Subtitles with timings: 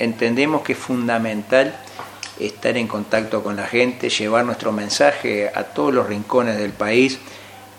[0.00, 1.72] Entendemos que es fundamental
[2.40, 7.20] estar en contacto con la gente, llevar nuestro mensaje a todos los rincones del país.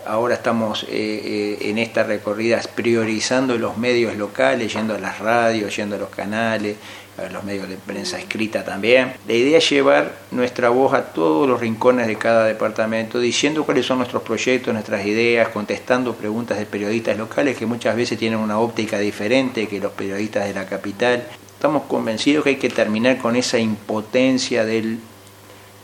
[0.07, 5.75] Ahora estamos eh, eh, en estas recorridas priorizando los medios locales, yendo a las radios,
[5.75, 6.77] yendo a los canales,
[7.17, 9.11] a los medios de prensa escrita también.
[9.27, 13.85] La idea es llevar nuestra voz a todos los rincones de cada departamento, diciendo cuáles
[13.85, 18.57] son nuestros proyectos, nuestras ideas, contestando preguntas de periodistas locales que muchas veces tienen una
[18.57, 23.35] óptica diferente que los periodistas de la capital estamos convencidos que hay que terminar con
[23.35, 24.99] esa impotencia del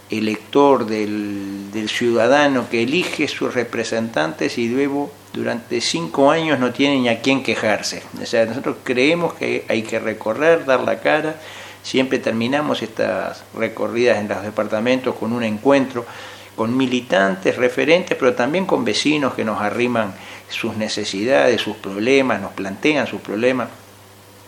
[0.09, 7.09] elector, del, ciudadano que elige sus representantes y luego durante cinco años no tiene ni
[7.09, 8.03] a quién quejarse.
[8.21, 11.37] O sea, nosotros creemos que hay que recorrer, dar la cara,
[11.81, 16.05] siempre terminamos estas recorridas en los departamentos con un encuentro
[16.55, 20.13] con militantes, referentes, pero también con vecinos que nos arriman
[20.49, 23.69] sus necesidades, sus problemas, nos plantean sus problemas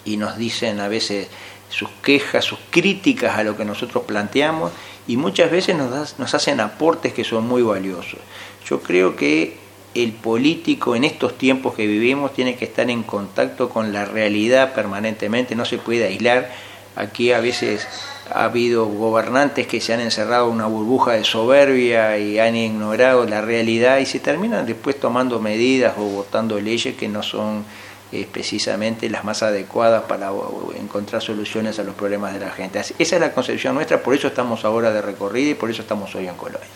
[0.06, 1.28] y nos dicen a veces
[1.70, 4.72] sus quejas, sus críticas a lo que nosotros planteamos
[5.08, 8.20] y muchas veces nos, nos hacen aportes que son muy valiosos.
[8.68, 9.58] Yo creo que
[9.96, 14.74] el político en estos tiempos que vivimos tiene que estar en contacto con la realidad
[14.74, 16.52] permanentemente, no se puede aislar.
[16.96, 17.88] Aquí a veces
[18.32, 23.26] ha habido gobernantes que se han encerrado en una burbuja de soberbia y han ignorado
[23.26, 27.66] la realidad y se terminan después tomando medidas o votando leyes que no son
[28.22, 30.32] es precisamente las más adecuadas para
[30.80, 32.80] encontrar soluciones a los problemas de la gente.
[32.80, 36.14] Esa es la concepción nuestra, por eso estamos ahora de recorrida y por eso estamos
[36.16, 36.70] hoy en Colombia.